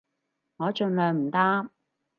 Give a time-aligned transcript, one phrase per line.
[0.57, 1.69] 我盡量唔搭